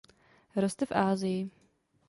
Roste 0.55 0.85
v 0.85 0.91
Asii. 0.95 1.49